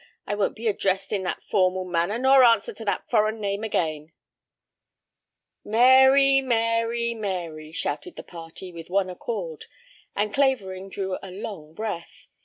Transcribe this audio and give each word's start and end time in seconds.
I 0.25 0.33
won't 0.33 0.55
be 0.55 0.67
addressed 0.67 1.13
in 1.13 1.21
that 1.25 1.43
formal 1.43 1.85
manner 1.85 2.17
nor 2.17 2.43
answer 2.43 2.73
to 2.73 2.85
that 2.85 3.07
foreign 3.07 3.39
name 3.39 3.63
again." 3.63 4.13
"Mary! 5.63 6.41
Mary! 6.41 7.13
Mary!" 7.13 7.71
shouted 7.71 8.15
the 8.15 8.23
party 8.23 8.71
with 8.73 8.89
one 8.89 9.11
accord, 9.11 9.65
and 10.15 10.33
Clavering 10.33 10.89
drew 10.89 11.19
a 11.21 11.29
long 11.29 11.75
breath. 11.75 12.27